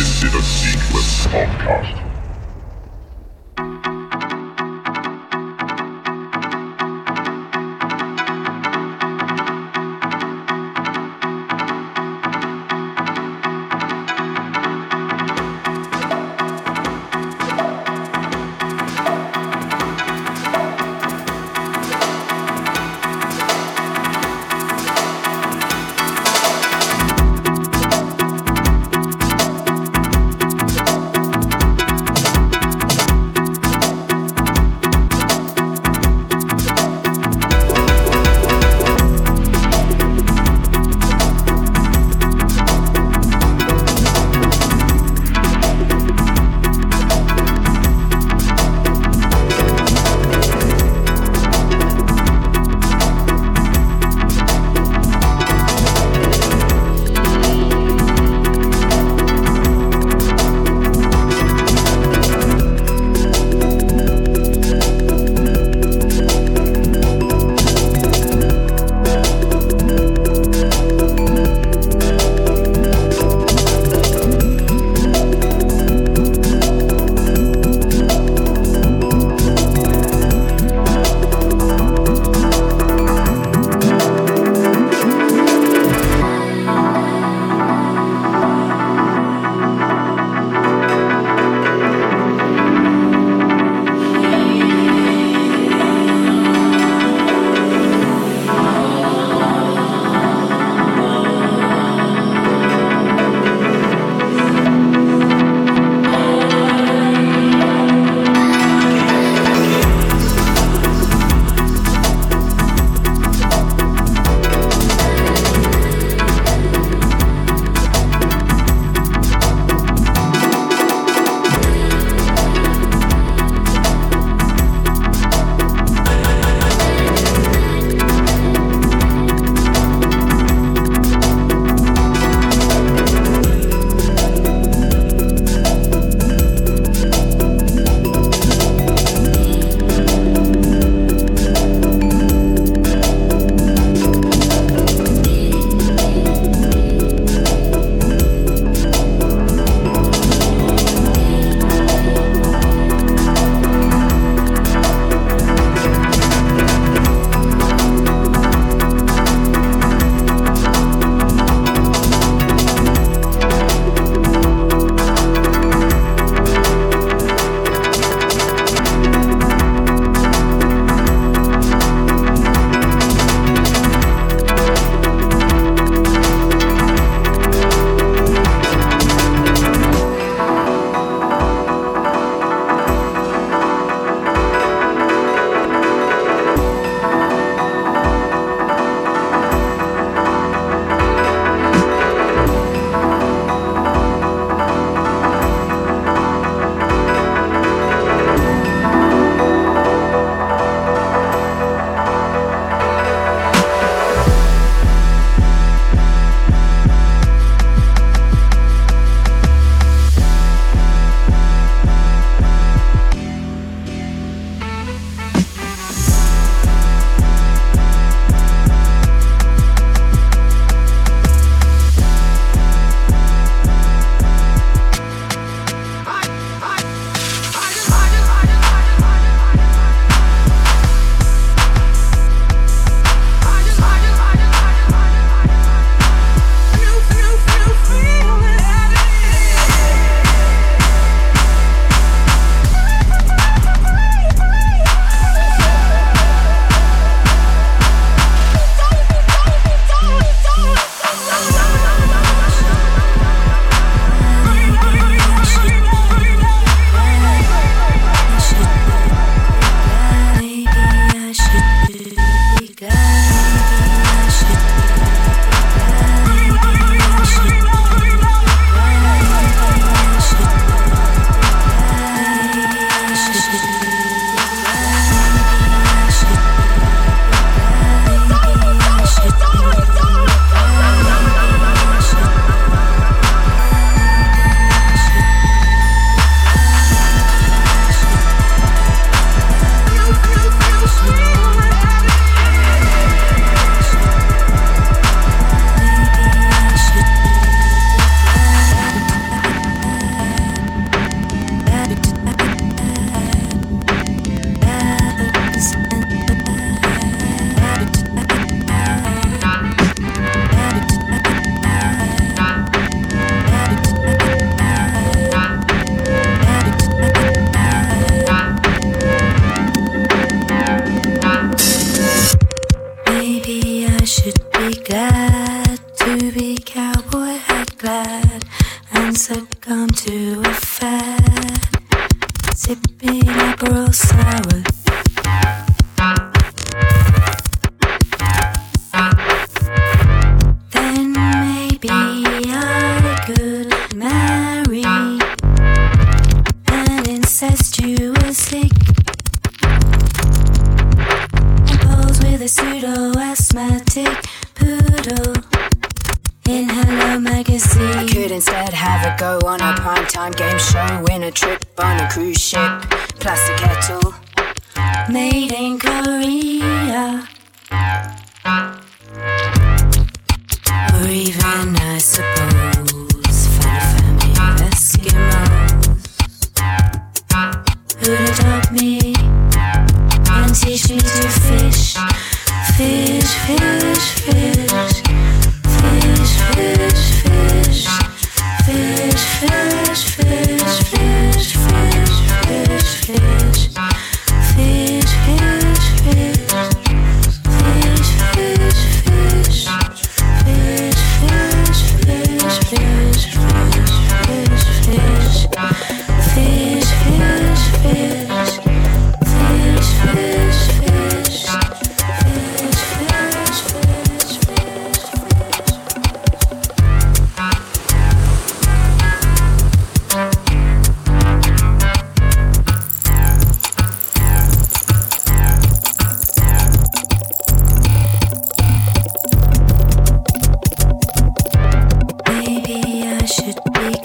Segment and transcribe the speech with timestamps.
[0.00, 2.09] This is a Sequence Podcast.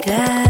[0.06, 0.45] that.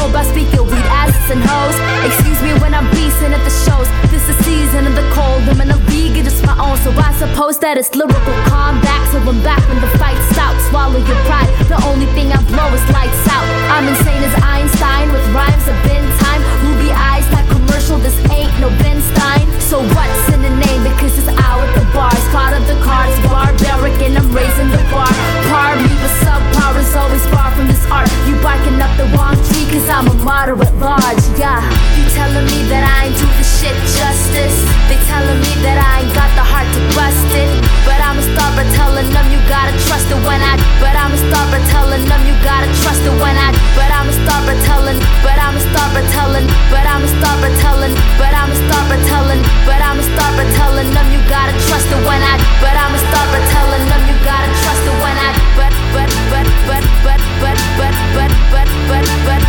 [0.00, 1.76] Hope I speak your weed asses and hoes.
[2.08, 3.84] Excuse me when I'm beasting at the shows.
[4.08, 5.44] This is season of the cold.
[5.44, 6.80] I'm in a league, it's just my own.
[6.80, 9.00] So I suppose that it's lyrical combat.
[9.12, 10.64] So I'm back when the fight stops.
[10.72, 11.52] Swallow your pride.
[11.68, 13.44] The only thing I blow is lights out.
[13.76, 16.40] I'm insane as Einstein with rhymes of been time.
[16.64, 18.00] Ruby eyes, that commercial.
[18.00, 19.44] This ain't no Ben Stein.
[19.60, 20.80] So what's in the name?
[20.80, 22.24] Because it's out at the bars.
[22.32, 25.12] Part of the cards, barbaric, and I'm raising the bar.
[25.52, 28.08] Par me, but subpar is always far from this art.
[28.24, 29.59] You barking up the wrong tree.
[29.70, 31.62] Cause I'm a martyr at large, yeah
[31.94, 34.58] You telling me that I ain't do the shit justice
[34.90, 37.46] They telling me that I ain't got the heart to bust it
[37.86, 41.54] But I'ma start by telling them you gotta trust it when I But I'ma start
[41.54, 45.38] by telling them you gotta trust it when I But I'ma start by telling But
[45.38, 49.80] I'ma start by telling But I'ma start by telling But I'ma start by telling But
[49.86, 53.38] I'ma start by telling them you gotta trust it when I But I'ma start by
[53.54, 57.94] telling them you gotta trust it when I But but but but but but but
[58.18, 59.39] but but but but